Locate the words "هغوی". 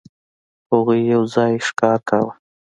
0.69-0.99